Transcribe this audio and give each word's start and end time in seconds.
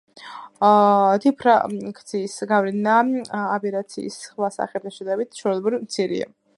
დიფრაქციის 1.25 2.39
გავლენა, 2.53 2.97
აბერაციის 3.43 4.19
სხვა 4.27 4.53
სახეებთან 4.61 4.99
შედარებით, 5.01 5.43
ჩვეულებრივ 5.43 5.87
მცირეა. 5.89 6.33